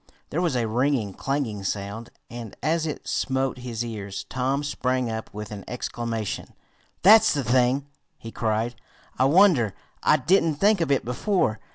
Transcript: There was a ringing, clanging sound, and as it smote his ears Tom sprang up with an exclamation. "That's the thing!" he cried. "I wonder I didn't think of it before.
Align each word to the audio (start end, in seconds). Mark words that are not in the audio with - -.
There 0.31 0.41
was 0.41 0.55
a 0.55 0.67
ringing, 0.67 1.13
clanging 1.13 1.63
sound, 1.63 2.09
and 2.27 2.57
as 2.63 2.87
it 2.87 3.07
smote 3.07 3.59
his 3.59 3.85
ears 3.85 4.23
Tom 4.27 4.63
sprang 4.63 5.11
up 5.11 5.31
with 5.31 5.51
an 5.51 5.63
exclamation. 5.67 6.55
"That's 7.03 7.35
the 7.35 7.43
thing!" 7.43 7.85
he 8.17 8.31
cried. 8.31 8.73
"I 9.19 9.25
wonder 9.25 9.75
I 10.01 10.17
didn't 10.17 10.55
think 10.55 10.81
of 10.81 10.89
it 10.89 11.05
before. 11.05 11.59